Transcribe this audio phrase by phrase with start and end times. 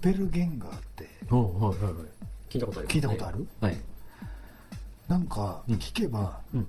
[0.00, 2.04] ペルゲンガーっておうはいはいはい。
[2.48, 3.46] 聞いたことあります、ね、聞いたことある？
[3.60, 3.76] はい。
[5.08, 6.66] なんかうん聞けば、うん。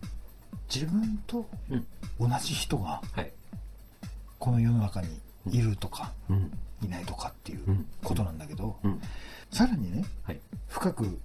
[0.73, 1.86] 自分とうん。
[2.20, 3.32] 同じ人がはい。
[4.39, 5.07] この世の中に
[5.50, 6.52] いるとか、うん。
[6.84, 7.86] いないとかっていううん。
[8.04, 9.02] ことなんだけど、うん。
[9.52, 10.39] さらにねはい。
[10.68, 11.20] 深く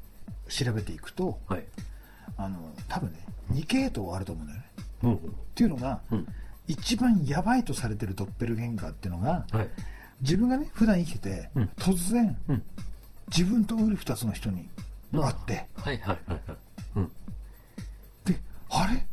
[0.48, 1.64] 調べていくとはい。
[2.36, 3.18] あの多分ね
[3.52, 4.66] 2系統あると思うんだよね。
[5.02, 5.14] うん。
[5.14, 5.18] っ
[5.54, 6.26] ていうのが、うん。
[6.68, 9.68] 一番やばいとされてるドッペルゲンガーっていうのがはい
[10.20, 11.70] 自分がね普段生きてて、うん。
[11.76, 12.62] 突然うん。
[13.28, 14.68] 自分とウル二つの人に
[15.12, 16.56] 会って、はいはいはいはい。
[16.96, 17.12] うん。
[18.24, 18.40] で
[18.70, 19.06] あれ、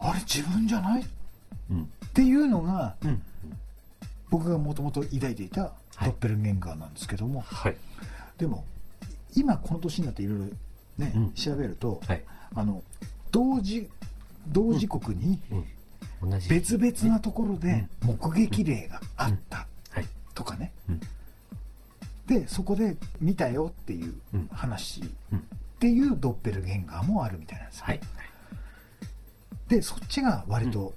[0.00, 1.02] あれ自分じゃない？
[1.02, 1.04] っ
[1.70, 1.88] うん。
[2.12, 3.22] ていうのがうん。
[4.30, 5.70] 僕がもともと抱いていたは
[6.02, 6.04] い。
[6.06, 7.76] ドッペルゲンガーなんですけども、はい。
[8.38, 8.64] でも
[9.34, 10.44] 今この年になっていろいろ
[10.98, 11.32] ね、うん。
[11.32, 12.24] 調べると、はい。
[12.54, 12.82] あの
[13.30, 13.88] 同時
[14.48, 15.40] 同時刻に
[16.48, 20.06] 別々なところで目撃例があったはい。
[20.34, 21.00] とかね、うん。
[22.26, 24.48] でそこで見たよっていううん。
[24.52, 25.00] 話。
[25.00, 25.44] っうん。
[25.78, 28.00] ていうドッペルゲンガーもあるみたいなんですよ、はい。
[29.68, 30.94] でそっちが割と、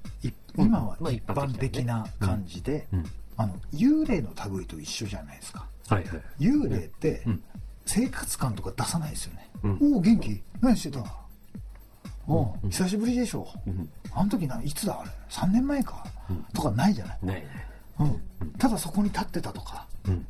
[0.57, 3.05] 今はまあ一般的的な感じで、うん。
[3.37, 5.65] あの幽霊の類と一緒じゃないですか。
[5.87, 6.21] はいはい。
[6.39, 7.43] 幽霊ってうん。
[7.85, 9.93] 生活感とか出さないですよね、うん。
[9.95, 10.41] おお元気。
[10.61, 11.22] 何してた？
[12.27, 13.89] おううん久しぶりでしょ、うん。
[14.13, 14.99] あの時ないつだ？
[14.99, 17.43] あれ？3年前か、うんとかないじゃない、ない
[17.99, 18.21] うん、
[18.57, 20.25] ただそこに立ってたとか、うん。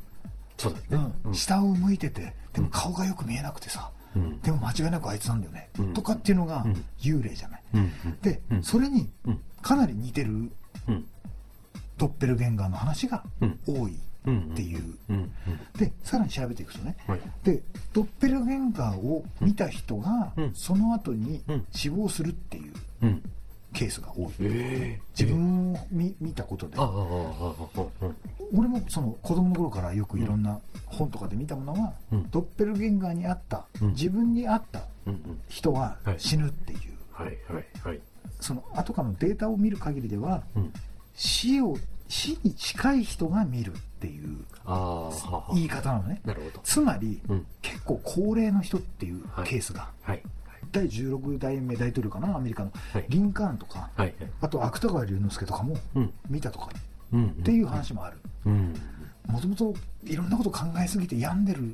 [0.58, 1.12] そうだね。
[1.26, 1.36] うん。
[1.36, 4.42] 下を向いててでも顔がよく見えなくてさ、うん。
[4.42, 5.94] でも間違いなくあいつなんだよね、うん。
[5.94, 6.86] とかっていうのがうん。
[7.00, 7.92] 幽霊じゃない、うん。
[8.22, 8.64] で、うん。
[8.64, 9.40] それにうん。
[9.62, 10.52] かなり似てる
[10.88, 11.06] うん。
[11.98, 13.60] ドッペルゲンガーの話がうん。
[13.68, 13.92] 多い。
[13.92, 14.02] うん
[14.32, 15.32] っていう、うん
[15.78, 17.20] でさらに調べていくとね、はい。
[17.44, 17.62] で
[17.94, 20.54] ドッペルゲンガーを見た人がうん。
[20.54, 21.66] その後にうん。
[21.72, 23.24] 死亡するっていううん。
[23.74, 26.78] ケースが多い、ええ自分を見見たことで。
[28.56, 32.30] 俺もその子供の頃からよくいろんな本とかで見たものは、うん。
[32.30, 33.88] ドッペルゲンガーにあった、うん。
[33.90, 34.84] 自分にあった
[35.50, 36.20] 人ははい。
[36.20, 36.80] 死ぬっていう、
[38.40, 40.74] その後からのデータを見る限りではうん。
[41.16, 44.38] 死を死に近い人が見るっていう
[45.54, 46.22] 言い方なのね。
[46.26, 46.60] なるほど。
[46.64, 47.46] つまり、うん。
[47.62, 50.22] 結構高齢の人っていうケースが、はい。
[50.72, 53.06] 第16代目大統領かなアメリカの、はい。
[53.10, 54.16] リンカーンとか、はいはい。
[54.42, 56.14] あと芥川龍之介とかもうん。
[56.30, 56.70] 見たとか
[57.12, 58.18] うんっていう話もある。
[58.46, 58.76] うん。
[59.28, 59.74] もともと
[60.06, 61.74] いろんなこと考えすぎて病んでるうん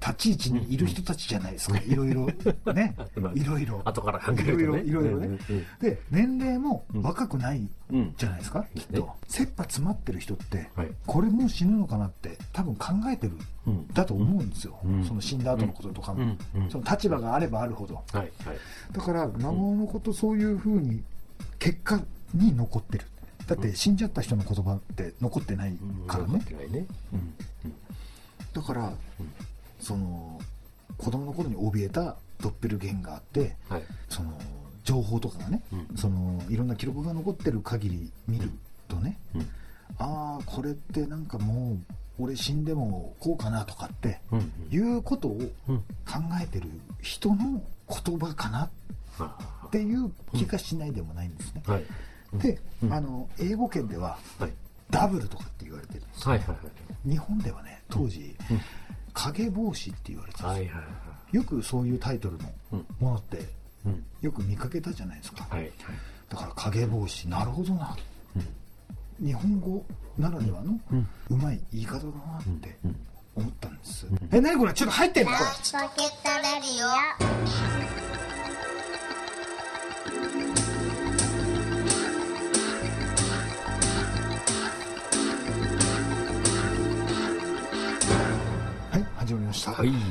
[0.00, 2.26] 立ち位置にいる人たちじゃないですか、いろいろ
[2.74, 2.94] ね。
[3.16, 3.80] まあいろいろ。
[3.84, 4.52] 後から考えるとね。
[4.54, 5.38] いろいろいろいろね、
[5.80, 8.98] で年齢も若くないうんじゃないですか、きっね。
[8.98, 10.90] と切羽詰まってる人って、はい。
[11.06, 13.34] これもう死ぬのかなって多分考えてる
[13.66, 13.86] うん。
[13.88, 15.04] だと思うんですよ、うん。
[15.04, 16.36] その死んだ後のこととかも、
[16.70, 18.02] その立場があればあるほど。
[18.92, 21.02] だからなおのことそういうふうに
[21.58, 22.00] 結果
[22.34, 23.04] に残ってる。
[23.46, 26.42] だって死んじゃった人の言葉って残ってないからね。
[28.52, 28.92] だから、
[29.80, 30.40] その
[30.96, 33.82] 子供の頃に怯えたドッペルゲンガーってはい。
[34.08, 34.32] その
[34.84, 35.96] 情報とかがね、うん。
[35.96, 38.50] そのいろんな記録が残ってる限り見る
[38.88, 39.40] とね、うん。
[39.98, 41.72] ああこれってなんかも
[42.18, 45.84] う俺死んでもこうかなとかってうんいうことをうん考
[46.42, 46.68] えてる
[47.02, 47.62] 人の
[48.04, 48.70] 言葉かなっ
[49.18, 51.84] あていう気がしないでもないんですね、あはい。
[52.34, 52.92] で、うん。
[52.92, 54.52] あの英語圏でははい。
[54.90, 56.30] ダブルとかって言われてるんですよ。
[56.30, 57.10] はいはいはい。
[57.10, 58.60] 日本ではね当時、うん
[59.18, 60.76] 影帽子って言われてたんですよ。
[60.76, 60.90] はいはいは
[61.32, 61.36] い。
[61.36, 62.86] よくそういうタイトルのうん。
[63.00, 63.48] ものって
[63.84, 64.04] うん。
[64.20, 65.72] よく見かけたじゃないですか、はいはい。
[66.28, 67.96] だから影帽子なるほどな。
[69.20, 69.26] うん。
[69.26, 69.84] 日本語
[70.18, 71.08] ならではのうん。
[71.30, 72.96] うまい言い方だなってうん。
[73.36, 74.72] 思ったんです、え何これ？
[74.72, 75.44] ちょっと入ってんのこれ
[89.74, 90.04] 始まりまし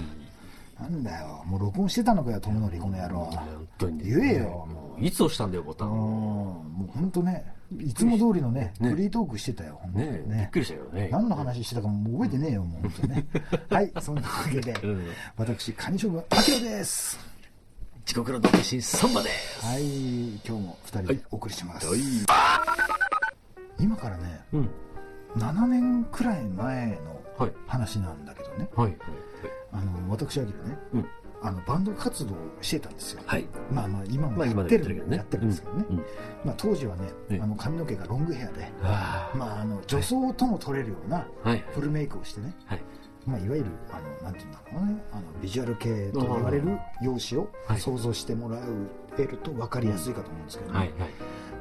[0.77, 0.91] た、はい。
[0.91, 1.43] なんだよ。
[1.45, 3.17] もう録音してたのかよ友則この野郎。
[3.25, 4.03] 本当に。
[4.03, 4.67] 言えよ。
[4.69, 5.91] もういつ押したんだよボタうん。
[5.91, 7.45] ンもう本当ね
[7.79, 8.91] いつも通りのねね。
[8.91, 10.23] フリートークしてたよね。
[10.25, 11.09] にえびっくりしたよね。
[11.11, 13.27] 何の話してたかもう覚えてねえよもう本当ね。
[13.69, 15.07] はいそんなわけで、うん。
[15.35, 17.19] 私カニ将軍アキラです。
[18.05, 19.65] 地獄の独身サンバです。
[19.65, 21.99] はい今日も2人でお送りします、はい。
[23.79, 24.69] 今からねうん。
[25.35, 27.51] 7年くらい前のはい。
[27.67, 28.69] 話なんだけどね。
[28.75, 28.97] はい
[29.71, 31.05] あの私アキラねうん。
[31.39, 33.45] あのバンド活動をしてたんですよ、はい。
[33.71, 35.17] まあまあ今もやってる,、でやってるけどね。
[35.17, 35.97] やってるんですけどね、うん。
[35.97, 36.05] うん。
[36.45, 41.27] まあ、当時はねねあの髪の毛がロングヘアで、あまあ、あの女装とも取れるような
[41.73, 42.81] フルメイクをしてねはい。
[43.27, 47.79] まあ、いわゆるあのなんていうんだろうねあのビジュアル系と言われる用紙をはい。
[47.79, 48.57] 想像してもら
[49.19, 51.09] えると分かりやすいかと思うんですけどね、はいはい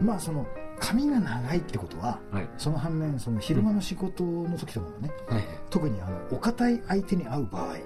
[0.00, 0.46] まあその
[0.78, 2.48] 髪が長いってことははい。
[2.58, 5.44] その反面その昼間の仕事の時とかもね、はい。
[5.70, 7.82] 特にあのお堅い相手に会う場合はい。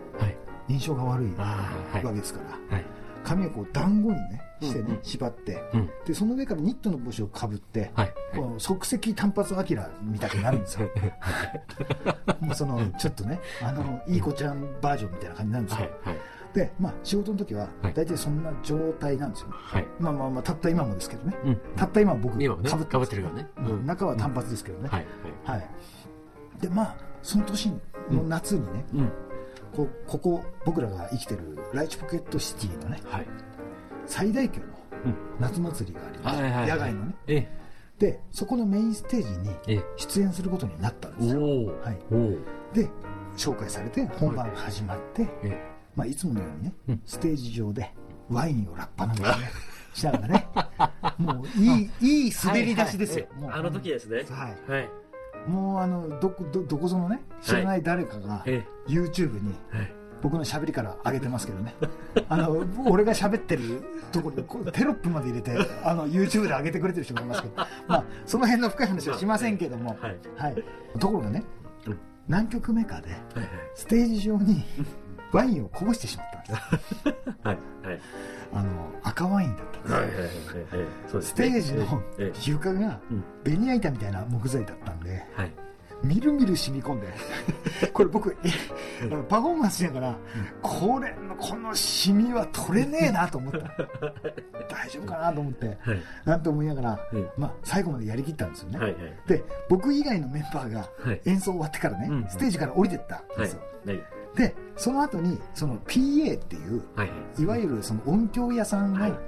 [0.68, 1.56] 印象が悪いわ
[1.92, 2.40] けですか
[2.70, 2.84] ら、はい。
[3.24, 5.90] 髪をこう団子にねしてね、縛ってうん。
[6.04, 8.14] でその上からニットの帽子をかぶって、はい。
[8.34, 10.88] この即席単発アキラみたいになるんですよ。
[12.40, 16.18] もうそのちょっとねあのいい子ちゃんバージョンみたいな感じになるんですよ、はいはい
[16.54, 17.94] でまあ仕事の時ははい。
[17.94, 19.86] 大体そんな状態なんですよ、はい。
[20.00, 21.36] まあまあまあたった今もですけどね。
[21.44, 21.60] うん。
[21.76, 23.48] たった今僕かぶってかぶってるからね。
[23.58, 23.86] うん。
[23.86, 25.06] 中は単発ですけどね、はい。
[25.44, 25.68] はい。
[26.60, 27.70] でまあその年
[28.10, 29.12] の夏にね、うん。
[29.72, 33.26] こうここ僕らが生きてるライチポケットシティのねはい。
[34.06, 34.66] 最大級の
[35.04, 35.14] うん。
[35.38, 37.14] 夏祭りがあります、野外のね。
[37.28, 37.60] え
[37.98, 39.84] でそこのメインステージにええ。
[39.96, 41.40] 出演することになったんですよ。
[41.82, 41.98] はい。
[42.74, 42.90] で
[43.36, 45.69] 紹介されて本番が始まって、え
[46.00, 47.02] まあ、いつものようにね、うん。
[47.04, 47.92] ステージ上で
[48.30, 49.50] ワインをラッパ飲みをね
[49.92, 50.48] しながらね
[51.18, 53.50] もういいいい滑り出しですよ、もう。
[53.52, 54.24] あの時ですね。
[54.30, 54.70] はい。
[54.70, 54.88] はい。
[55.46, 59.92] もうあのどこどどこぞのね知らない誰かがえ YouTube にはい。
[60.22, 61.74] 僕の喋りから上げてますけどね。
[62.30, 65.52] あの俺が喋ってるところにテロップまで入れて
[65.84, 70.18] あの YouTube で上げてくれてる人もいますけど、まあ、その辺の深い話はしませんけども、はい。
[70.36, 70.64] はい、
[70.98, 71.42] ところがね
[71.86, 71.98] うん。
[72.26, 73.48] 何曲目かではいはい。
[73.74, 74.64] ステージ上に
[75.32, 77.08] ワインをこぼしてしまったんです。
[77.42, 78.00] はいはい。
[78.52, 78.68] あの
[79.04, 82.40] 赤ワインだったんですはいはいはいステージのええ。
[82.50, 83.24] 床がうん。
[83.44, 85.52] ベニヤ板みたいな木材だったんではい。
[86.02, 87.08] みるみる染み込んで
[87.92, 88.48] これ僕え
[89.02, 90.16] あのパフォーマンスしながら
[90.62, 93.58] これのこのシミは取れねえなと思った。
[94.68, 96.02] 大丈夫かなと思ってはい。
[96.24, 97.28] なんて思いながら、うん。
[97.36, 99.16] まあ、最後までやりきったんですよね、はいはい。
[99.28, 101.20] で僕以外のメンバーがはい。
[101.26, 104.02] 演奏終わってからね、うんステージから降りてったんはいですよ、はい
[104.36, 107.46] でその後にその PA っていうはいい。
[107.46, 109.20] わゆるその音響屋さんはいがは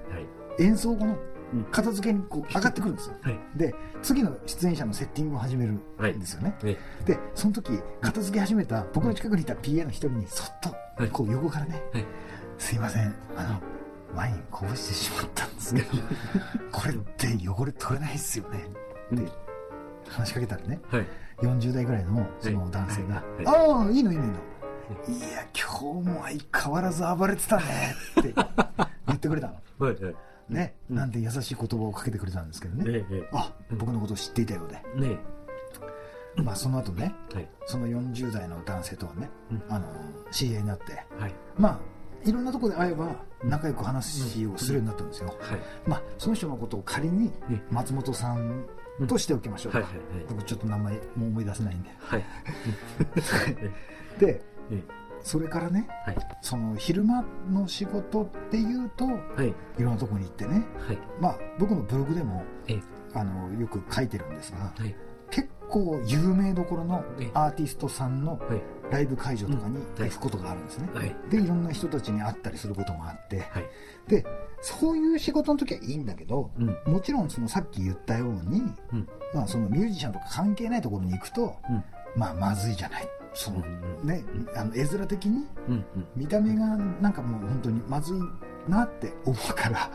[0.58, 0.62] い。
[0.62, 1.16] 演奏後の
[1.54, 1.64] うん。
[1.70, 3.38] 片付けにこう上がってくるんですよ、はい。
[3.56, 5.78] で次の出演者のセッティングを始めるん
[6.18, 11.10] ですよね、えでその時片付け始めた僕の近くにいた PA の一人にそっとはい。
[11.10, 12.06] こう横からねはい
[12.58, 13.60] 「すいませんあの
[14.16, 15.88] ワインこぼしてしまったんですけど
[16.72, 18.66] これって汚れ取れないっすよね」
[19.14, 19.32] って
[20.08, 21.06] 話しかけたらねはい。
[21.42, 24.34] 40代ぐらいのその男性がはい「ああいいのいいのいいの」
[25.08, 28.34] いや今日も相変わらず暴れてたねって
[29.06, 29.54] 言ってくれたの。
[29.78, 30.14] はいはい。
[30.48, 35.00] ね、なんで優しい言葉をかけてくれたんですけどね、ええあ僕のことを知っていたようで、え。
[35.00, 35.18] ね
[36.36, 37.48] まあその後ねはい。
[37.66, 39.62] その40代の男性とはね、うん。
[39.68, 39.86] あの
[40.30, 40.92] 知り合いになって。
[41.18, 41.34] はい。
[41.56, 41.78] まあ
[42.24, 45.60] いろんなところで会えば仲良く話をするようになったんですよ、はい。
[45.86, 48.64] まあその人のことを仮にね松本さん
[49.08, 49.88] としておきましょうか、
[50.28, 51.90] 僕ちょっと名前もう思い出せないんで。
[51.98, 52.24] はい。
[54.18, 54.82] でえ
[55.20, 56.16] それからねはい。
[56.40, 59.12] その昼間の仕事っていうとは
[59.44, 59.48] い。
[59.78, 60.66] いろんなところに行ってね。
[60.86, 60.98] はい。
[61.20, 62.80] まあ僕のブログでもえ
[63.14, 64.94] あのよく書いてるんですがはい。
[65.30, 68.62] 結構有名どころのえアーティストさんのはい。
[68.90, 71.16] ライブ会場とかに行くことがあるんですね、はい。
[71.30, 73.64] でいろんな人たちに会ったりすることもあってはい。
[74.06, 74.22] で
[74.60, 76.92] そういう仕事の時はいいんだけど、うん。
[76.92, 78.62] もちろんそのさっき言ったように、
[78.92, 79.08] うん。
[79.32, 81.84] まあ、そのミュージシャンとか関係ないところに行くと、うん。
[82.16, 84.04] まあまずいじゃないその、う。
[84.04, 84.24] んね
[84.56, 85.46] あの絵面的に
[86.16, 88.18] 見た目がなんかもう本当にまずい
[88.68, 89.90] なって思うからは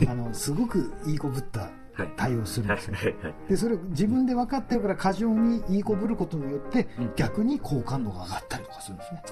[0.00, 0.06] い。
[0.08, 2.12] あのすごくいい子ぶったはい。
[2.16, 2.96] 対応するんはいですよ。
[2.96, 3.24] はい。
[3.24, 3.34] はい。
[3.48, 7.12] でそれを自分で分かってるから過剰にいい子ぶることによって、うん。
[7.16, 9.22] 逆に好感度が上がったりとかするんですね。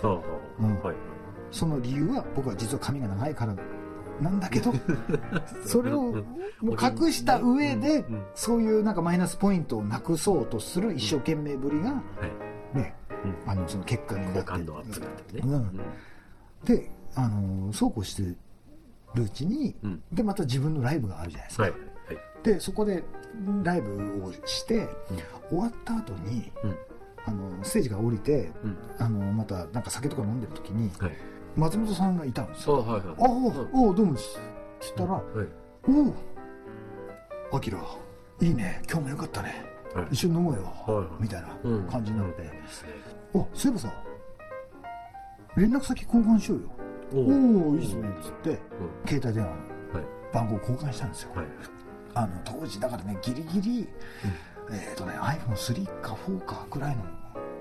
[0.60, 0.96] うんはい
[1.50, 3.56] その理由は僕は実は髪が長いから
[4.20, 4.70] なんだけど
[5.64, 6.12] それを
[6.60, 8.22] もう隠した上でうん。
[8.34, 12.02] そういうなんかマイナスポイントをなくそうとする一生懸命ぶりが
[13.46, 15.80] あのその結果になって好感度アップだったねうん。
[16.64, 18.36] であのそうこうしてる
[19.16, 20.02] うちにうん。
[20.12, 21.72] でまた自分のライブがあるじゃないですか、はい。
[21.72, 21.80] はい。
[22.42, 23.02] でそこで
[23.62, 24.88] ライブをして、
[25.48, 26.76] 終わった後にうん。
[27.26, 28.78] あのステージが降りてうん。
[28.98, 31.12] あのまたなんか酒とか飲んでる時にはい。
[31.56, 32.76] 松本さんがいたんですよ。
[32.76, 33.22] あはいはい「あ
[33.72, 34.38] おおどうもです」
[34.80, 35.22] つったらはい
[35.90, 37.78] 「おおあきら
[38.40, 38.80] いいね。
[38.88, 39.48] 今日もよかったね。
[39.48, 39.77] はい
[40.10, 41.82] 一緒に飲もうよ」はいみたいなうん。
[41.88, 42.42] 感じになって。
[42.42, 42.48] うん。
[42.48, 42.88] ですね
[43.34, 43.92] 「あそういえばさ
[45.56, 46.68] 連絡先交換しようよ」
[47.14, 48.58] 「おおおいいっすね」っつってうん。
[49.06, 50.06] 携帯電話のはい。
[50.32, 51.30] 番号交換したんですよ。
[51.34, 51.46] はい。
[52.14, 53.88] あの当時だからねギリギリ、
[54.70, 57.02] えっ、とね iPhone3 か4かぐらいの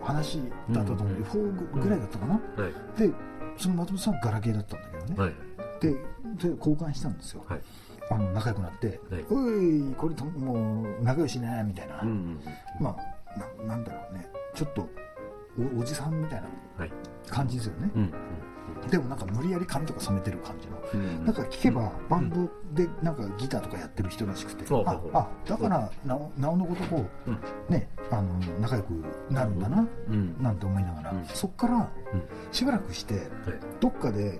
[0.01, 0.41] 話
[0.71, 1.23] だったと思う、うん。
[1.23, 2.39] 4ぐらいだったかな、は
[2.69, 2.99] い。
[2.99, 3.13] で
[3.57, 5.33] その松本さんはガラケーだったんだけどね、はい。
[5.79, 7.61] でで交換したんですよ、はい
[8.09, 12.39] あの仲良くなってはい「おいこれともう仲良しね」みたいな、うんうん
[12.79, 13.17] まあ
[13.63, 14.27] ななんだろうね。
[14.55, 14.87] ちょっと
[15.77, 16.47] おおじさんみたいな
[16.77, 16.91] はい。
[17.29, 18.11] 感じですよね、うん。
[18.89, 20.77] でもなんか無理やり髪とか染めてる感じの。
[20.93, 21.25] うん。
[21.25, 25.11] なんか聞けばバンドでなんかギターとかやってる人らしくて、うほうほう。
[25.13, 27.39] あだからなおなおのことこう、うん。
[27.69, 28.91] ねあの仲良く
[29.29, 30.35] なるんだな、うん。
[30.41, 31.25] なんて思いながら、うん。
[31.25, 32.23] そっからうん。
[32.51, 33.23] しばらくしてはい。
[33.79, 34.39] どっかでうん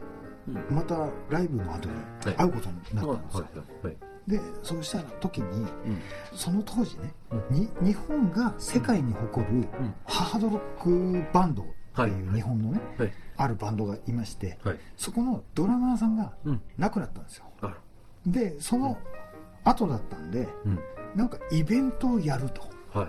[0.70, 1.96] またライブの後に
[2.36, 3.46] 会うことになったんですよ。
[4.28, 6.02] でそうした時にうん。
[6.34, 7.14] その当時ね、
[7.82, 9.66] 日本が世界に誇るうん。
[10.06, 11.74] ハードロックバンドってい
[12.24, 13.14] うはい日本のね、はい。
[13.38, 14.80] あるバンドがいましてはい。
[14.98, 16.62] そこのドラマーさんがうん。
[16.78, 17.46] 亡くなったんですよ。
[18.26, 18.98] でその
[19.64, 20.80] 後だったんでうん。
[21.16, 22.62] なんかイベントをやると
[22.94, 23.08] はい。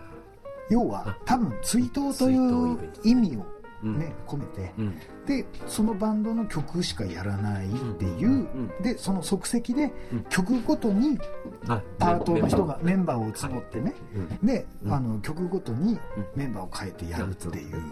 [0.70, 4.72] 要は多分追悼という意味をうんね、込めて。
[4.78, 4.98] うん。
[5.26, 10.24] でそのバンドの曲しかやらないっていう、うんでその即席でうん。
[10.24, 11.18] 曲ごとに
[11.66, 11.82] はい。
[11.98, 13.32] パートの人がメンバーを。
[13.32, 13.94] 募ってね、
[14.40, 14.46] うん。
[14.46, 14.92] で、うん。
[14.92, 16.26] あの曲ごとにうん。
[16.34, 17.82] メンバーを変えてやるっていう、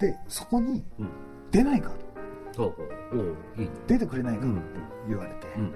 [0.00, 1.08] でそこにうん。
[1.50, 1.90] 出ないか。
[2.52, 2.74] と。
[3.86, 4.62] 出てくれないかとうん。
[5.08, 5.72] 言われて、うん。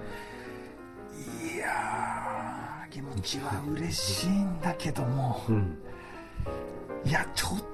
[1.54, 5.40] いやー気持ちは嬉しいんだけども。
[5.48, 5.78] うん。
[7.04, 7.64] いやちょっと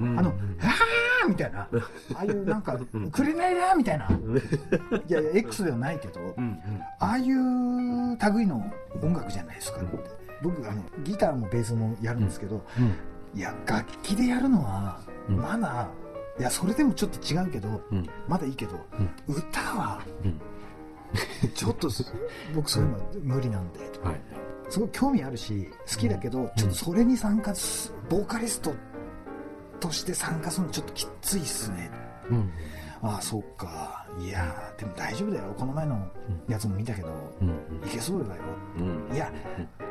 [0.00, 0.30] あの
[0.60, 1.68] 「あー!」みたいな あ
[2.16, 2.78] あいうなんか
[3.12, 6.58] 「くれないな」みたいないやいや X ではないけどうん。
[6.98, 8.64] ああいう類の
[9.02, 9.98] 音楽じゃないですかって
[10.42, 13.38] 僕あのギターもベースもやるんですけど、うん。
[13.38, 15.88] いや楽器でやるのはうんまだ、
[16.38, 18.06] いやそれでもちょっと違うけどうん。
[18.26, 18.72] まだいいけど、
[19.28, 20.40] 歌はうん。
[21.54, 21.88] ちょっと
[22.54, 24.20] 僕そういうの無理なんではい。
[24.70, 28.72] すごい興味あるし好きだけど、ちょっとそれに参加すボーカリスト
[29.80, 31.90] として参加するのちょっときついっすね。
[32.30, 32.52] うん。
[33.02, 34.06] ああそうか。
[34.20, 35.54] いやでも大丈夫だよ。
[35.56, 36.06] この前の
[36.48, 37.08] やつも見たけど、
[37.40, 37.48] うん。
[37.86, 38.42] いけそうだよ。
[38.78, 39.14] うん。
[39.14, 39.32] いや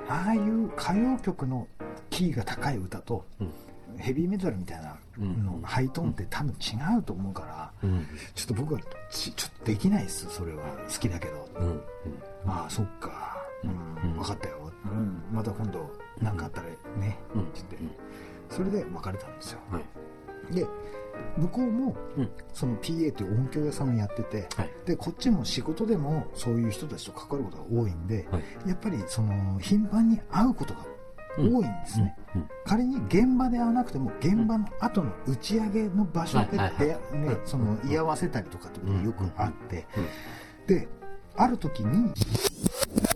[0.07, 1.67] ああいう歌謡曲の
[2.09, 3.51] キーが高い歌と、うん。
[3.97, 5.61] ヘビーメタルみたいなの、うん。
[5.63, 8.07] ハイトーンって多分違うと思うから、うん。
[8.35, 8.79] ちょっと僕は
[9.09, 10.63] ちちょっとできないっすそれは。
[10.87, 11.81] 好きだけど、うん。
[12.45, 13.37] ああそっか。
[13.63, 14.17] うん、うん。
[14.17, 15.91] 分かったよ、うん、また今度
[16.21, 16.67] 何かあったら
[16.97, 17.41] ね、うん。
[17.41, 17.77] って言って
[18.49, 19.59] それで別れたんですよ。
[19.71, 20.53] はい。
[20.53, 20.65] で
[21.37, 22.29] 向こうもうん。
[22.53, 24.69] その PA という音響屋さんをやっててはい。
[24.85, 28.69] でこっちも仕事でもそういう人たちと関わることが多いんで、はい。
[28.69, 30.85] やっぱりその頻繁に会うことが
[31.37, 32.49] 多いんですね、うん。
[32.65, 37.17] 仮に現場で会わなくても現場の後の打ち上げの場所ではいはい出はい。
[37.19, 39.85] ねその居合わせたりとかってことがよくあって。
[39.97, 40.75] うん。
[40.75, 40.87] で
[41.35, 42.11] ある時に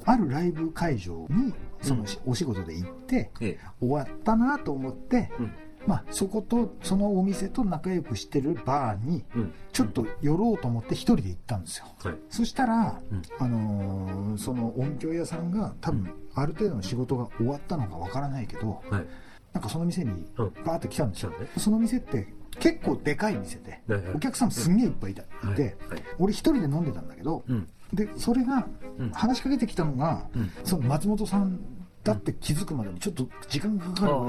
[0.05, 3.59] あるライブ会場にそのお仕事で行ってええ。
[3.79, 5.51] 終わったなと思ってうん。
[5.85, 9.53] まあそことそのお店と仲良くしてるバーにうん。
[9.73, 12.15] ちょっと寄ろうと思って一人で行ったんですよはい。
[12.29, 19.05] そしたらうんあのーその音響屋さんが多分ある程度の仕事が終わったのかわからないけどはい。
[19.53, 20.53] なんかその店にうん。
[20.65, 21.47] バーって来たんですよそうね。
[21.57, 22.27] その店って
[22.59, 25.25] 結構でかい店ではいはいお客さんすんげえいっぱいいたい
[25.55, 26.03] てはい。
[26.19, 27.67] 俺一人で飲んでたんだけどうん。
[27.93, 30.51] でそれがうん話しかけてきたのがうん。
[30.63, 31.59] その松本さん
[32.03, 34.25] だって気づくまでにちょっと時間がかかるぐ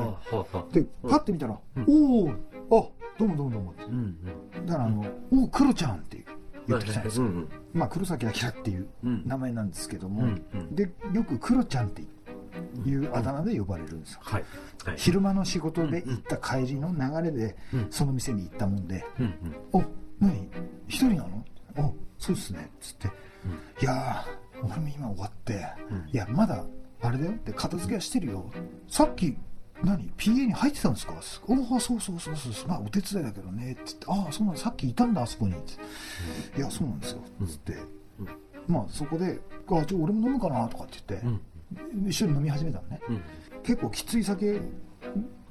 [0.57, 0.65] ら。
[0.73, 2.25] でパッて見たら「うんお
[2.71, 4.17] おあどうもどうもどうも」ってうん。
[4.67, 6.25] だからあの「おおクロちゃん」って
[6.69, 7.49] 言ってきたんですようん。
[7.73, 9.23] まあ黒崎明っていううん。
[9.27, 10.43] 名前なんですけどもうん。
[10.55, 10.75] うん。
[10.75, 12.03] でよくクロちゃんって
[12.87, 14.45] いうあだ名で呼ばれるんですよはい。
[14.85, 14.97] はい。
[14.97, 19.27] 昼間の仕事で行った帰りの流れでうんその店に行ったもんでうん。
[19.27, 19.35] うん。
[19.73, 19.83] 「お
[20.21, 20.49] 何？
[20.87, 21.45] 一人なの？
[21.77, 23.09] おそうっすね」っつって
[23.81, 26.09] 「いやー俺も今終わってうん。
[26.11, 26.65] いやまだ
[27.03, 28.51] あれだよ」って片付けはしてるよ。
[28.89, 29.37] さっき
[29.83, 31.15] 何？PA に入ってたんですか？
[31.49, 32.69] おおそうそうそうそう。
[32.69, 34.07] まあお手伝いだけどねって言って。
[34.09, 34.61] ああそうなんだ。
[34.61, 35.53] さっきいたんだあそこに。
[35.55, 35.57] っ
[36.53, 37.21] ていやそうなんですよ。
[37.47, 37.77] つって。
[38.67, 41.27] まあそこで「あちょ俺も飲むかな」とかって言って。
[41.27, 41.31] う
[42.05, 42.09] ん。
[42.09, 43.01] 一緒に飲み始めたのね。
[43.09, 43.23] うん。
[43.63, 44.61] 結構きつい酒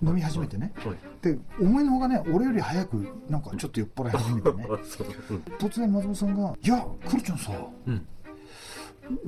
[0.06, 0.98] 飲み始めてねはい。
[1.22, 4.66] で思いのほかね俺より早くなんかちょっと酔っ払い始めてね。
[5.60, 7.52] 突然松本さんが「いやクロちゃんさ
[7.88, 8.06] うん。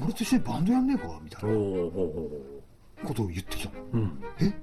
[0.02, 1.56] 俺と一緒にバンドやんねえか?」みたいな
[3.08, 4.22] ことを言ってきたのうん。
[4.40, 4.54] 「え？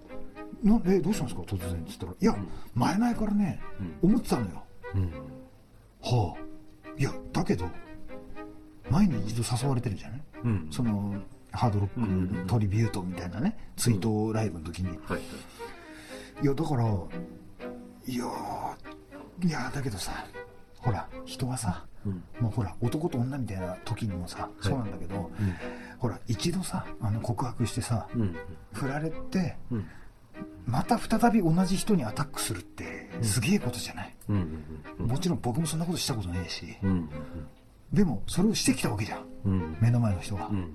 [0.62, 1.42] なえどうしたんですか？
[1.42, 2.36] 突然」っつったら「いや
[2.74, 3.60] 前々からね
[4.02, 4.10] うん。
[4.10, 4.62] 思ってたのよ
[4.94, 5.02] うん。
[6.02, 6.42] はあ
[6.98, 7.66] いやだけど
[8.90, 10.22] 前に一度誘われてるじゃない？
[10.44, 10.68] うん。
[10.70, 11.14] その
[11.52, 15.20] ハードロックトリビュートみたいなね追悼ライブの時にはい。
[15.20, 15.22] い
[16.46, 20.24] やだからいやーいやだけどさ
[20.78, 22.22] ほら人はさうん。
[22.40, 25.54] もうほら男と女みたいな時にもさ、そうなんだけどうん。
[25.98, 28.36] ほら一度さあの告白してさうん。
[28.72, 29.86] 振られてうん。
[30.66, 34.14] また再び同じ人にアタックするってすげえことじゃない？
[34.98, 37.08] もちろん僕もそんなことしたことねえしうん。
[37.92, 39.24] でもそれをしてきたわけじゃん。
[39.44, 40.72] 目の前の人が、うん。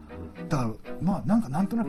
[0.49, 1.87] だからまあなんかなんとなく。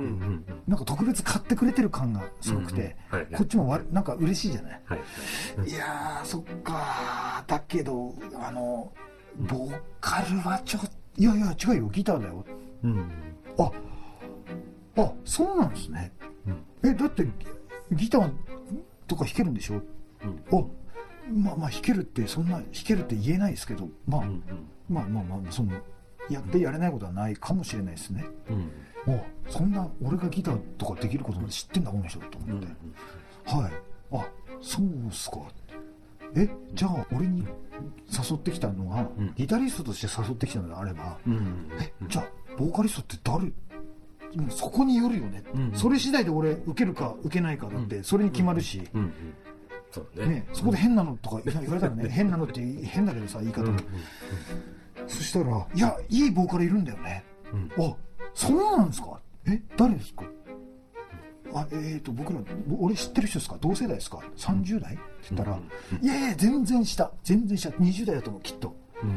[0.66, 2.96] なんか特別買ってくれてる感がすごくて、
[3.36, 5.68] こっちもわなんか嬉しいじゃない、はい。
[5.68, 8.92] いやーそっかだけどあの
[9.38, 12.44] ボーカルはちょっといやいや違うよギターだよ
[12.84, 13.10] うん。
[13.58, 13.72] あ
[14.96, 16.12] あそうなんですね、
[16.46, 17.24] うんえだって
[17.90, 18.30] ギギター
[19.06, 19.82] とか弾けるんでしょ？
[20.24, 20.44] うん。
[20.52, 20.64] あ
[21.32, 24.42] まあまあ弾けるってそんな弾けるって言えないですけどまあ、うん。
[24.88, 25.72] まあまあまあその
[26.30, 28.24] やってやれないことはないかもしれないですね。
[29.06, 29.14] うん。
[29.14, 32.66] あそんな俺がギターとかできることまで知ってんだこの人と思って、
[33.46, 33.72] はい。
[34.12, 34.26] あ
[34.60, 35.38] そうっすか。
[36.34, 37.46] えじゃあ俺に
[38.10, 39.32] 誘ってきたのが、うん。
[39.34, 41.70] ギタリストとして誘ってきたのであれば、うん。
[41.80, 42.26] えじゃあ
[42.58, 43.52] ボーカリストって誰？
[44.36, 45.72] もうそこによるよね、うん。
[45.74, 49.12] それ次第で俺受けるか受けないかだってそれに決まるし、うん。
[49.90, 50.26] そうね。
[50.26, 53.76] ね、そこで変なのとか言われたらね変なのって変だけどさ言い方、うん。
[55.08, 57.70] そしたら「いやいいボーカルいるんだよね」うん。
[57.84, 57.96] あ
[58.34, 59.18] そうなんですか？
[59.46, 60.24] え誰ですか？
[61.54, 62.40] あえー、と僕ら
[62.78, 63.56] 俺知ってる人ですか？
[63.60, 64.94] 同世代ですか？30代？
[64.94, 65.58] って言ったら
[66.00, 69.10] 「いやいや全然下全然下20代だと思うきっと」うん。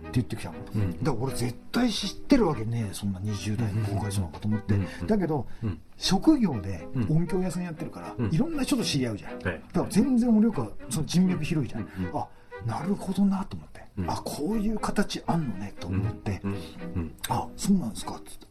[0.00, 0.90] って言ってきたの、うん。
[0.90, 5.06] だから俺絶対知ってるわけねえそんな20代のボーカリストなんかと思って、うん。
[5.06, 5.78] だけど、うん。
[5.96, 7.16] 職業でうん。
[7.18, 8.34] 音響屋さんやってるから、うん。
[8.34, 9.42] いろんな人と知り合うじゃん、はい。
[9.44, 12.06] だから全然俺よくはその人脈広いじゃん、うん。
[12.06, 12.18] うん。
[12.18, 12.26] あ
[12.66, 14.10] なるほどなと思って、うん。
[14.10, 16.52] あこういう形あんのねと思って、うん。
[16.52, 16.54] う
[17.00, 17.14] ん。
[17.28, 18.46] あそうなんですかっつって。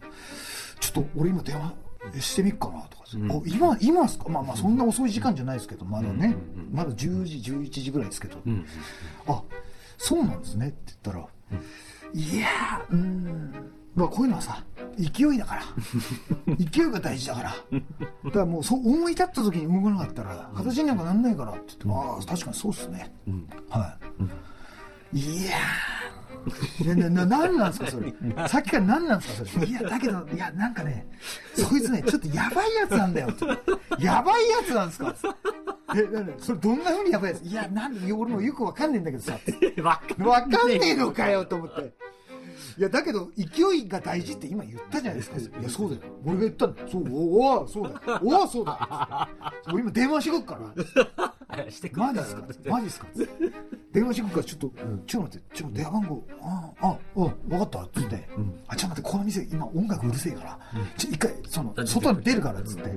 [0.79, 1.73] ちょっと俺今電話
[2.19, 3.31] してみっかなとか、うん。
[3.31, 4.29] あ今今ですか？
[4.29, 6.73] まあまあそんな遅い時間じゃないですけどまだね、うんうんうん。
[6.73, 8.65] まだ10時11時ぐらいですけど、うん。
[9.27, 9.41] あ
[9.97, 11.27] そうなんですねって言ったら、
[12.13, 13.53] いやーうーん。
[13.95, 14.63] まあこういうのはさ
[14.97, 15.63] 勢いだから。
[16.57, 17.49] 勢いが大事だから。
[17.51, 23.13] だからもうそう思い立った時に動かなかったら形になんかなんないからって言って、ああ確かにそうっすね。
[23.27, 23.49] うん。
[23.69, 24.05] はい、
[25.13, 26.95] いやー。
[26.95, 28.13] なななんなんですかそれ。
[28.47, 29.67] さっきから何なんですかそれ。
[29.67, 31.05] いやだけどいやなんかね
[31.53, 33.29] そいつねちょっとやばいやつなんだよ。
[33.99, 35.15] やばいやつなんですか。
[35.95, 37.41] えなにそれどんなふうにやばいやつ？
[37.43, 39.37] いやなんで俺もよくわかんねえんだけどさ。
[39.83, 41.93] わわかんねえのかよと思って。
[42.77, 43.45] いや、だけど、勢
[43.77, 45.37] いが大事って今言ったじゃないですか。
[45.59, 46.01] いや、そうだよ。
[46.25, 46.87] 俺が言ったんだよ。
[46.89, 48.19] そう、おお、そうだよ。
[48.23, 49.51] おお、そうだよ。
[49.73, 50.59] 俺今電話してくっか
[51.55, 51.65] ら。
[51.71, 52.43] してくマジっすか？
[52.69, 53.07] マジっすか？
[53.91, 54.67] 電話してくっから、ちょっと、
[55.07, 57.81] ちょっと待って、ちょっと電話番号、ああ、うん、わかった。
[57.83, 58.29] っつって、
[58.67, 60.59] あ、ちょっと待って、この店、今音楽うるせえから、
[60.97, 62.93] ちょ、一回、その、外に出るからっつって。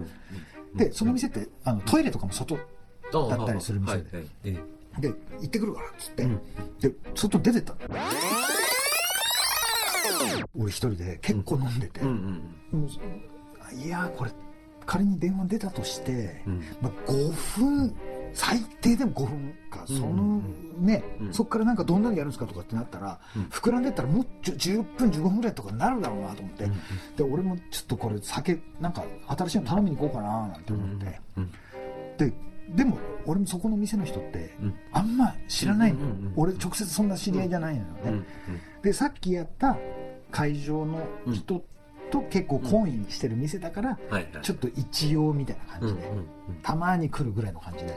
[0.74, 4.26] で、その店って、あの、トイレとかも外だったりする店で。
[5.00, 5.08] で、
[5.40, 6.40] 行ってくるからっつって、うん。
[6.78, 7.78] で、外出てったの
[10.58, 12.00] 俺一人で結構飲んでて、
[13.84, 14.30] いやーこれ
[14.84, 16.62] 仮に電話出たとして、うん。
[16.80, 17.30] まあ、5
[17.60, 17.94] 分
[18.34, 20.42] 最低でも5分かその
[20.78, 21.32] ね、うん。
[21.32, 26.66] そっからなんかどんなにやるんですかとかってなったら、膨らんでったらもうちょ10分15分ぐらいとかになるだろうなと思って、
[27.16, 31.50] で俺もちょっとこれ酒なんか新しいの頼みに行こうかななんて思って、うん
[32.18, 32.32] で
[32.76, 34.74] でも俺もそこの店の人って、うん。
[34.92, 35.98] あんま知らないの、
[36.36, 38.24] 俺直接そんな知り合いじゃないのよね、うん。
[38.82, 39.76] でさっきやった
[40.32, 41.64] 会場の人
[42.10, 43.98] と結構懇意にしてる店だから。
[44.42, 46.00] ちょっと一応みたいな感じで、
[46.62, 47.96] たまに来るぐらいの感じで、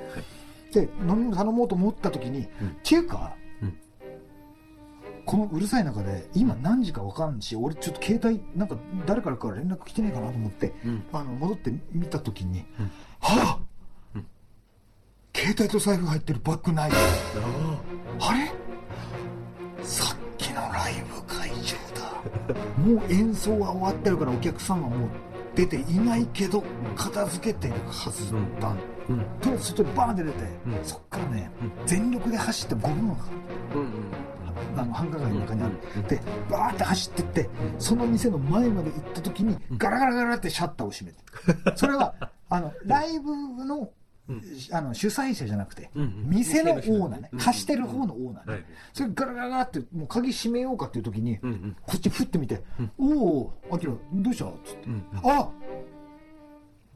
[0.71, 2.47] で飲み物頼もうと思った時に、っ
[2.83, 3.77] ていうか、うん。
[5.25, 11.03] このうるさい中で今何時か分かんし俺ちょっと携帯なんか誰からか連絡来てないかなと思って、うん。
[11.11, 12.85] あの戻って見た時に、うん。
[13.19, 13.59] はあ、
[14.15, 14.27] うん。
[15.35, 16.91] 携帯と財布入ってるバッグない。
[16.91, 17.79] あ
[18.19, 18.51] あれ？
[22.85, 25.09] もう演奏は終わってるからお客さんはもう
[25.55, 26.63] 出ていないけど
[26.95, 28.75] 片付けてるはずだ、
[29.09, 29.25] うんうん。
[29.41, 30.83] と外にバーンって出て、うん。
[30.83, 31.49] そっからね、
[31.85, 33.31] 全力で走って5分はかか
[33.73, 33.89] るうん
[34.77, 42.13] あの繁華街の中にある、うんでバーって走ってってその店の前まで行った時にガラガラガラってシャッターを閉めてそれは
[42.49, 43.89] あのライブの,、
[44.71, 47.29] あの主催者じゃなくて、店のオーナーね。
[47.31, 48.65] うん貸してる方のオーナーね、はい。
[48.93, 52.63] それガラガラガラってもう鍵閉めようかっていう時に、こっち振ってみて
[52.97, 53.05] 「お
[53.39, 54.87] おあきらどうした?」っつって。
[54.87, 55.49] うん「あ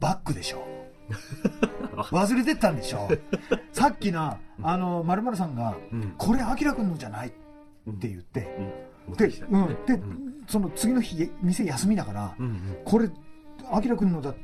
[0.00, 0.64] バッグでしょ」
[2.10, 3.08] 忘れてったんでしょ。
[3.72, 7.32] さっきなあの丸々さんがうん「これあきらくんのじゃない」っ
[7.98, 8.56] て言って、
[9.08, 9.14] うん。
[9.16, 10.44] で、うん、で、うん。
[10.48, 12.78] その次の日店休みだから、うん。
[12.84, 13.08] これ
[13.72, 14.34] あきらくんのだ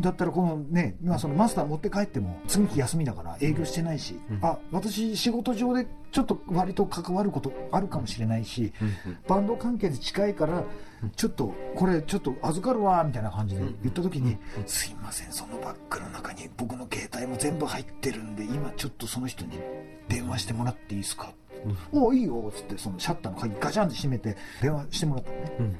[0.00, 4.38] だったらこのね今そのマスター持って帰っても次の日休みだから営業してないし、うん。
[4.42, 8.92] あ私仕事上でちょっと割と関わることあるかもしれないし、うん
[9.28, 10.64] バンド関係で近いから
[11.16, 14.36] ちょっとこれちょっと預かるわみたいな感じで言った時に
[14.66, 19.58] 「すいませんそのバッグの中に僕の携帯も全部入ってるんで今ちょっとその人に
[20.08, 21.32] 電話してもらっていいですか?」
[21.70, 25.52] っておいいよ」っつってそのシャッターの鍵ガチャンって閉めて電話してもらったのね。
[25.60, 25.72] うん。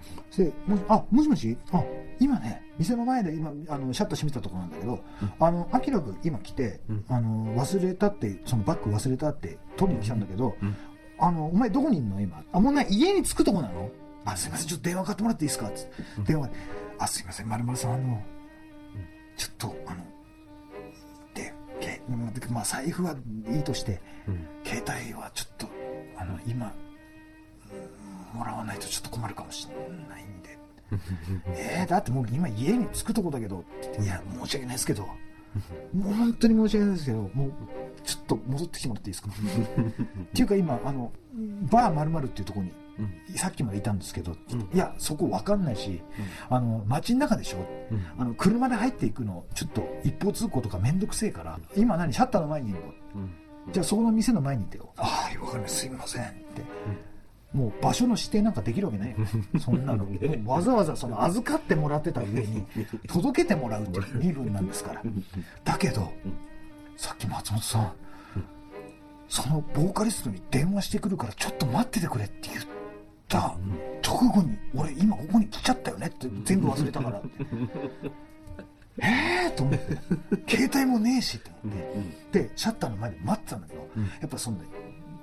[0.45, 1.57] でもしあもしもし？
[1.73, 1.83] あ
[2.21, 5.01] 今ね店の前で今あのシャッター閉めたとこなんだけど、
[5.41, 7.05] あのアキラ君今来て、うん。
[7.09, 10.77] あの忘れたってそのバッグ忘れたって取りに来たんだけど、うん。
[11.19, 12.21] あのお前どこにいんの？
[12.21, 12.43] 今。
[12.53, 13.91] あもうね家に着くとこなの。
[14.25, 15.69] あすいませんちょっと電話買ってもらっていいですか？
[15.71, 15.93] つって、
[16.27, 16.47] 電話。
[16.49, 16.55] で
[16.99, 18.23] あすいませんまるまるさんあの、
[19.37, 20.05] ちょっとあの
[22.51, 23.17] まあ財布は
[23.49, 24.47] いいとしてうん。
[24.65, 25.67] 携帯はちょっと
[26.17, 26.73] あの今
[28.35, 29.75] うんもらわないとちょっと困るかもしれ
[30.09, 30.59] ないんで。
[31.81, 33.67] えー、だってもう今家に着くとこだけどって。
[33.83, 35.07] 言っていや申し訳ないですけど。
[35.93, 37.53] もう本当に申し訳ないですけどもう
[38.05, 39.29] ちょっと戻ってきてもらっていいですか？
[39.37, 41.13] っていうか今あの
[41.71, 42.82] バーまるっていうところにうん。
[43.37, 46.03] さっきまでいたんですけど、うんいやそこ分かんないし、
[46.49, 47.59] あの街の中でしょ？
[47.91, 48.05] うん。
[48.19, 52.13] あの車で入っていくのちょっと一方通行とかめんどくせえから今何？
[52.13, 52.87] シャッターの前にいるの？
[53.17, 53.73] うん。
[53.73, 54.93] じゃあそこの店の前にいてよ。
[54.97, 55.77] ああ、わかります。
[55.81, 56.25] すいません。
[56.25, 56.63] って。
[57.53, 59.15] もう場所の指定なんかできるわけない。
[59.61, 60.05] そんなの。
[60.05, 60.11] も
[60.47, 62.67] うわざわざその預かってもらってた上に
[63.07, 65.03] 届けてもらうっていう身分なんですから。
[65.65, 66.13] だけど、
[66.97, 67.93] さっき松本さん、
[69.29, 72.65] そのボーカリストに電話してくるからちょっと待っててくれって言っ
[73.33, 73.57] た
[74.07, 77.29] 直後に、俺今ここに来ちゃったよねって全部忘れたからって。
[78.99, 79.07] え
[79.47, 81.77] えーと思って、携帯もねえしって思っ
[82.31, 82.43] て。
[82.45, 84.65] でシャッターの前で待ってたんだけど、うんやっぱそのね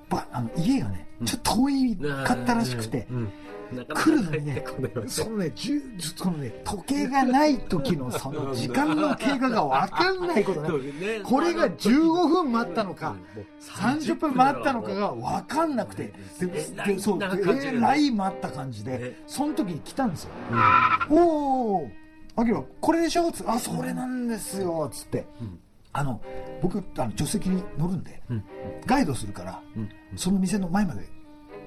[0.08, 3.28] ばあの家がねちょっと遠いかったらしくて、うん。
[3.72, 4.64] なかなか来るのにね
[5.06, 5.82] そのねじゅ
[6.16, 10.92] そのね時計がない時のその時間の経過が分かんないことね。
[11.18, 11.20] ね。
[11.22, 16.12] これが15分待ったのかもう30分待ったのかが分かんなくて。
[16.38, 19.16] ででそうえらい待った感じでね。
[19.26, 20.30] その時に来たんですよ
[21.10, 21.90] 「おお
[22.36, 25.26] あきらこれでしょ?」つって「あそれなんですよ」つって。
[25.40, 25.58] うん。
[25.92, 26.20] あの
[26.62, 28.44] 僕あの助手席に乗るんでうん。
[28.86, 29.88] ガイドするからうん。
[30.16, 31.08] その店の前まで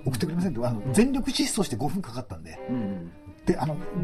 [0.05, 2.59] 送ってくれませんあの全力疾走して5分かかったんで。
[2.69, 3.11] うん
[3.45, 3.99] であのう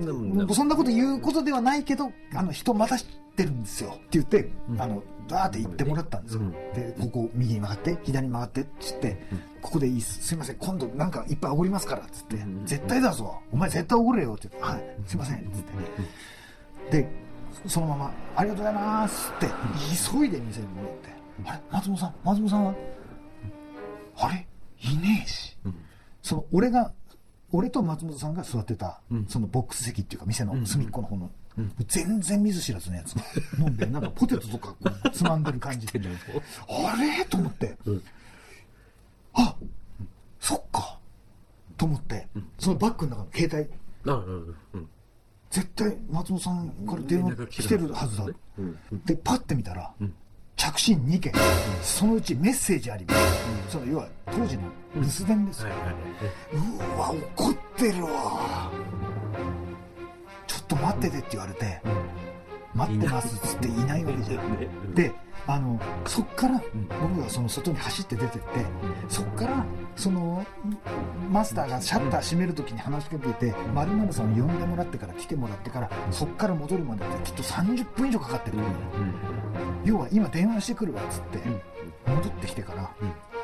[0.45, 0.53] ん。
[0.53, 3.05] そんなこと言うことではないけどあの人待たし
[3.37, 4.81] てるんですよって言ってうん。
[4.81, 6.41] あのダーって言ってもらったんですよ。
[6.41, 6.51] うん。
[6.51, 9.17] でここ右に曲がって左に曲がってっつって
[9.61, 12.65] ここでいいっすすいません今度なんかいっぱいおごりますからっつってうん。
[12.65, 13.39] 絶対だぞ。
[13.51, 15.63] お前絶対おごれよって言ってはいすいませんっつっ
[16.91, 17.03] て。
[17.03, 17.09] で
[17.65, 19.47] そのまま「ありがとうございます」って
[20.19, 21.09] 急いで店に戻って
[21.45, 22.73] 「あれ松本さん松本さんは？
[24.17, 24.45] あれ
[24.81, 25.75] いねえし」うん
[26.21, 26.93] その俺が
[27.51, 29.25] 俺と松本さんが座ってた、うん。
[29.27, 31.73] そのボックス席っていうか店の隅っこの方の、うん。
[31.87, 33.23] 全然見ず知らずのやつが
[33.59, 34.75] 飲んでなんかポテトとか
[35.11, 35.99] つまんでる感じで。
[36.69, 37.25] あれ？
[37.25, 38.03] と思って、うん。
[39.33, 39.55] あ
[40.39, 40.99] そっか。
[41.77, 42.27] と思って、
[42.59, 43.79] そのバッグの中の携帯。
[45.49, 48.27] 絶対松本さんから電話来てるはずだ、
[48.57, 48.77] うん。
[49.05, 50.13] でパッて見たら、ん
[50.59, 51.31] 着信2件、
[51.81, 53.19] そのうちメッセージあります、
[53.71, 55.69] その要は当時の留守電ですよ、
[56.51, 58.69] うわ怒ってるわ。
[60.45, 61.81] ちょっと待っててって言われて、
[62.73, 64.59] 待ってますっつっていないわけじゃん。
[64.59, 64.67] ね。
[64.93, 65.11] で
[65.47, 66.61] あのそっから
[67.01, 68.47] 僕がその外に走って出てって
[69.07, 70.45] そっからその
[71.31, 78.57] マスターがシャッター閉める時に話しかけて「まるさんを呼んでもらってから来てもらってからそっから戻るまでってきっと30分以上かかってる、
[79.83, 81.39] 要は今電話してくるわっつって
[82.07, 82.91] 戻ってきてから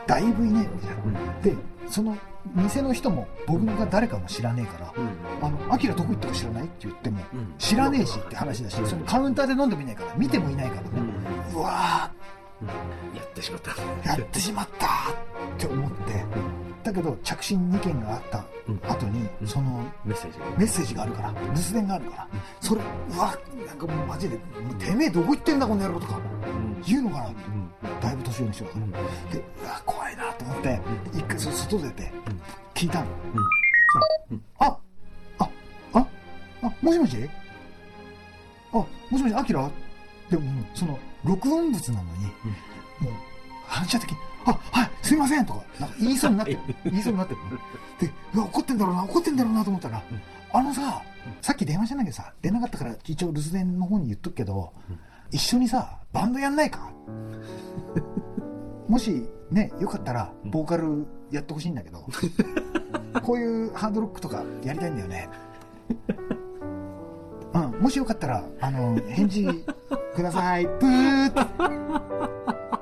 [0.07, 1.41] だいぶいないわけじゃん。
[1.41, 1.55] で
[1.87, 2.17] その
[2.55, 4.93] 店の人も僕が誰かも知らねえから
[5.41, 10.87] 「あのアキラどこ行ったか知らない?」って言ってもうん「知らねえし」って話だしそのカウンターで飲んでもいないから見てもいないからね。
[11.53, 12.11] うわ
[13.15, 13.71] やってしまった。
[13.71, 14.89] ーやってしまったっ
[15.57, 16.25] て思って
[16.86, 18.45] だけど着信2件があった
[18.88, 19.48] 後にうん。
[19.48, 20.39] そのメッセージ。
[20.58, 22.28] メッセージがあるから留守電があるから。
[22.62, 24.38] それうわなんかもうマジで
[24.80, 26.19] 「てめえどこ行ってんだこの野郎」とか。
[26.86, 27.30] 言うのかな。
[27.30, 27.36] と
[28.02, 28.86] だいぶ年上の人だから
[29.34, 30.80] でうわ怖いなと思って
[31.13, 32.13] 一回そ外出て
[32.76, 33.08] 聞いたの、
[34.60, 34.78] あ
[35.39, 35.50] あ
[35.93, 36.06] あ
[36.63, 37.30] あもしもし？
[38.71, 39.69] あもしもしアキラ？
[40.30, 40.43] でも
[40.76, 42.26] その録音物なのに、
[43.00, 43.13] もう
[43.65, 46.60] 反射的に「あはいすいません」とかなんか言いそうになってる。
[46.86, 47.39] 言いそうになってる。
[47.99, 50.01] でうわ怒ってんだろうな怒ってんだろうなと思ったら、
[50.53, 51.01] あのさ
[51.41, 54.71] さっき電話してないけどさ出なかったから一応留守電の方に言っとくけど、
[55.31, 56.91] 一緒にさバンドやんないか？
[58.88, 62.05] もしねよかったらボーカルやってほしいんだけど
[63.23, 65.29] こういうハードロックとかやりたいんだよね。
[67.53, 69.47] うんもしよかったらあの返事
[70.15, 70.65] ください。
[70.65, 71.41] プーって。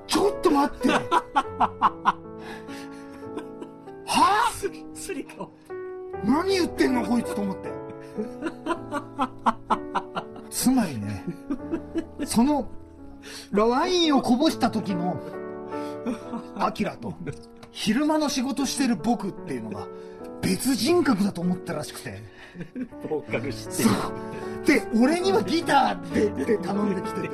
[0.08, 0.88] ちょっと待って。
[1.58, 2.18] は
[4.06, 4.50] あ？
[4.94, 5.52] スリカを
[6.24, 7.70] 何言ってんのこいつと思って。
[10.50, 11.26] つまりね
[12.26, 12.70] その
[13.52, 15.20] ワインをこぼした時の
[16.56, 17.13] アキラと
[17.72, 19.88] 昼間の仕事してる僕っていうのが
[20.42, 22.24] 別人格だと思ったらしくて。
[23.10, 23.94] ボーカルしてそう。
[24.66, 27.30] で俺にはギターでって頼んできてて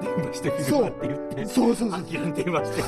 [0.00, 2.82] 電話してみるそうわって言ってそうそうそうアキラに電話して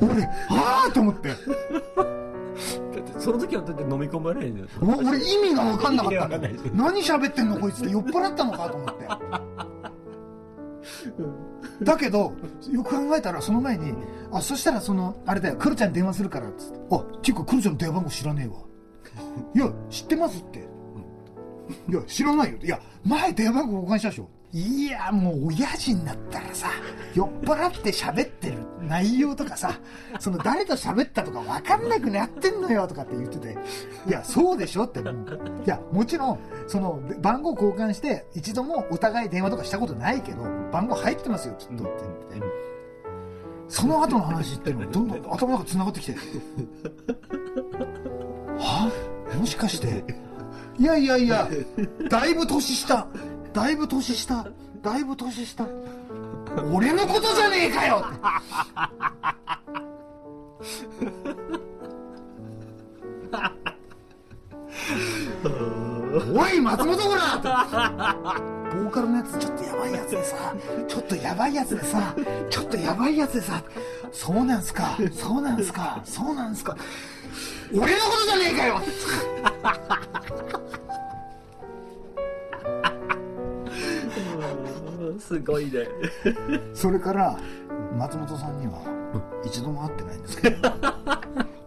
[0.00, 1.28] 俺ああと思って。
[1.28, 9.06] だってその時はだって飲み込まれないんだよお俺意味が分かんなかったか何喋ってんのこいつって酔っ払ったのかと思って。
[11.82, 12.32] だけど
[12.70, 13.94] よく考えたらその前に
[14.32, 16.78] あそしたらそのあれだよクロちゃんに電話するからっつって。
[16.90, 18.56] あっていうかクロちゃんの電話番号知らねえわ
[19.54, 20.66] いや知ってますって。
[21.88, 24.28] いや知らないよいや前電話番号交換したでしょ。
[24.52, 26.68] いやもう親父になったらさ
[27.14, 29.78] 酔っ払って喋ってる内容とかさ
[30.20, 33.58] その誰と喋ったとか分かんなくなってんのよとかって言ってて。
[34.06, 35.02] いやそうでしょって。
[35.02, 35.14] もう
[35.66, 42.46] いやもちろんその番号交換して一度もお互い電話とかしたことないけど番号入ってますよきっとって言って
[43.68, 46.14] その後の話っていうのどんどん頭の中繋がってきて。
[48.58, 48.90] は？
[49.38, 50.04] もしかして
[50.78, 51.48] いやいやいや
[52.08, 53.06] だいぶ年下
[53.52, 54.46] だいぶ年下
[54.82, 55.66] だいぶ年下
[56.72, 58.04] 俺のことじゃねえかよ！
[66.34, 70.54] おい松本ほらボーカルのやつちょっとやばいやつでさ
[70.88, 72.14] ちょっとやばいやつでさ
[72.50, 73.62] ちょっとやばいやつでさ
[74.12, 76.76] そうなんすかそうなんすかそうなんすか。
[77.72, 78.80] 俺のことじゃねえかよ。
[85.18, 85.88] すごいね。
[86.74, 87.38] それから
[87.98, 88.80] 松本さんには
[89.44, 90.70] 一度も会ってないんですけど。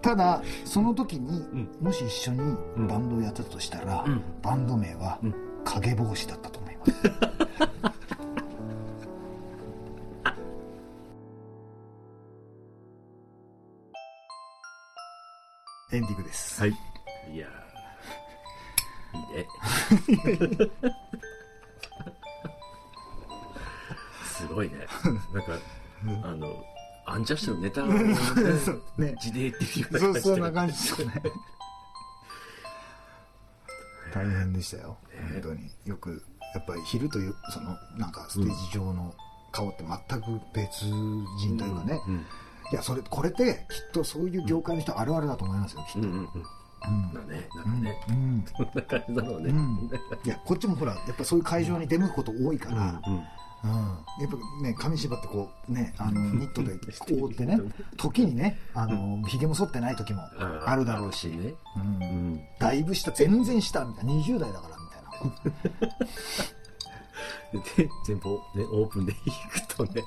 [0.02, 2.40] ただその時にもし一緒に
[2.88, 4.22] バンドをやってたとしたら、ん。
[4.42, 5.20] バンド名は
[5.66, 6.94] 影帽子だったと思います
[15.92, 16.70] エンディングです、はい。
[17.34, 17.60] いやー。
[19.18, 19.48] いいね
[24.24, 24.86] すごいね。
[25.34, 25.58] なんか
[26.28, 26.64] あの
[27.06, 29.16] アンジャッシュのネタをねそうね。
[29.20, 31.24] 字で言ってるようなそうそんな感じですよね。
[34.14, 34.98] 大変でしたよ。
[35.34, 35.72] 本当に。
[35.86, 36.24] よく
[36.54, 39.16] やっぱり昼というそのなんかステージ上の
[39.52, 42.26] 顔って全く別人というかね、うん
[42.72, 46.26] いやそれこれってきっとそういう業界の人あるあるだと思いますよきっと、うんうんうん。
[46.26, 47.14] うん。
[47.14, 47.84] だねなんうん。
[47.84, 48.46] かねうん。
[48.56, 49.50] そんな感じだろうね。
[49.50, 49.90] うん。
[50.24, 53.20] いやこっちもほらやっぱそういう会場に出向くこと多いから、うんうん。
[53.20, 53.22] うん。
[53.22, 57.60] やっぱね紙縛ってこうねあの ニットでこうってね
[57.98, 60.22] 時にねあのひげも剃ってない時も
[60.66, 61.54] あるだろうし、ね。
[61.76, 62.04] うん。
[62.04, 62.42] うん。
[62.60, 64.14] だいぶ下全然下みたいな。
[64.14, 66.59] 20代だからみたいな
[67.52, 70.04] で前方ねオープンで行くとね。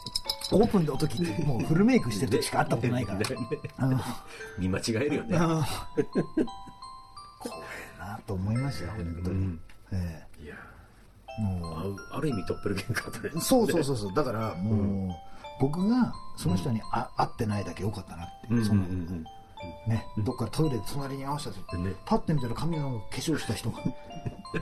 [0.53, 3.25] オープンの時ってもうフルメイクしてる時しか会ったことないから、ね。
[3.81, 4.01] うん。
[4.59, 5.37] 見間違えるよね。
[5.37, 5.65] うん。
[7.39, 9.61] 怖えなと思いましたよ本当に、うん。
[9.93, 10.55] えいや。
[11.39, 13.31] えもあうある意味トップル喧嘩だね。
[13.35, 14.15] うそうそうそうそう。
[14.15, 15.17] だからもう、
[15.61, 18.59] 僕がその人にあ会ってないだけよかったなって、うん。
[18.59, 19.25] うんそのうん。
[19.87, 21.95] ね、どっかトイレで隣に合わせた時うんね。
[22.05, 23.79] パッて見たら髪の化粧した人が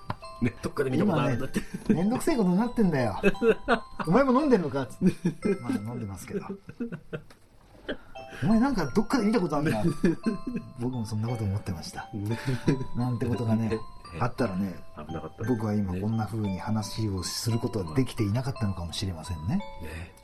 [0.42, 0.54] ね。
[0.62, 1.60] どっかで見たことあるんだって。
[1.92, 3.20] めんどくせえことになってんだよ。
[4.06, 4.82] お前も飲んでんのか？
[4.82, 6.46] っつってまあ飲んでますけど。
[8.42, 9.84] お前なんかどっかで見たことあるんだ
[10.80, 12.08] 僕もそんなこと思ってました。
[12.96, 13.78] なんてことがね
[14.18, 14.74] あったらね
[15.06, 16.00] 危なかった僕は今ね。
[16.00, 19.56] こんな風に話をすることはできていなかったのかもしれませんね。
[19.56, 19.62] ね。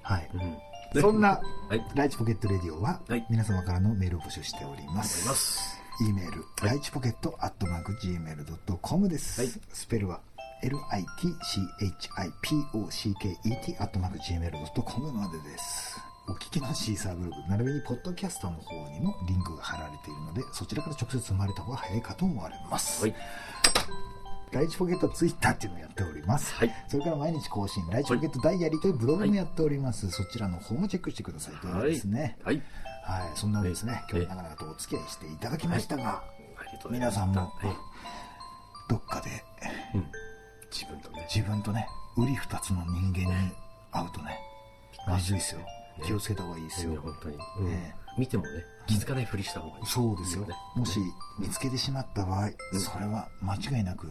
[0.02, 0.28] はい。
[0.34, 1.00] うん。
[1.00, 1.86] そんなはい。
[1.94, 3.24] ライチポケットレディオははい。
[3.30, 5.32] 皆様からのメールを募集しております。
[5.34, 9.50] す e メール、ライチポケットアットマーク Gmail.com です、はい。
[9.72, 10.20] スペルは
[10.62, 11.02] LITCHIPOCKET
[13.82, 16.00] アットマーク Gmail.com までです。
[16.28, 23.14] お聞きのシーサーブログ並びにポッドキャストの方にもリンクが貼られているのでそちらから直接生まれた方が早いかと思われます、はい。
[24.52, 26.72] ライチポケットツイッターっていうのをやっております、はい。
[26.86, 32.36] それから毎日更新ライチポケットダイアリーというブログもやっております、そちらの方もチェックしてくださいというですね。
[32.44, 32.56] はい。
[32.56, 32.64] はい、
[33.34, 34.04] そんなわけですね。
[34.08, 36.22] え今日は長々とお付き合いしていただきましたが、
[36.58, 37.50] ありがとうござい皆さんもはい
[38.88, 39.30] どっかで
[39.94, 40.06] うん。
[40.70, 41.26] 自分とね。
[41.34, 43.52] 自分とね瓜二つの人間に
[43.92, 44.38] 会うとね
[45.06, 45.60] まずいですよ。
[46.04, 47.00] 気をつけた方がいいですよ。
[47.00, 47.36] 本当に。
[47.60, 47.66] うん。
[47.68, 48.50] ね見てもね
[48.86, 49.86] 気づかないふりした方がいい。
[49.86, 50.44] そうですよ。
[50.46, 50.54] ね。
[50.74, 50.98] もし
[51.38, 54.10] 見つけてしまった場合それは間違いなく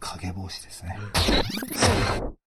[0.00, 0.98] 影帽子ですね